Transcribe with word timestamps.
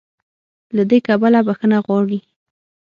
له 0.75 0.83
دې 0.89 0.99
کبله 1.07 1.39
"بخښنه 1.47 1.77
غواړي" 1.85 2.19